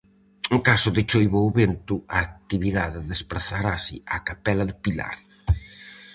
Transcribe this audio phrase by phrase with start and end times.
[0.55, 5.15] En caso de choiva ou vento a actividade desprazarase á capela do Pilar.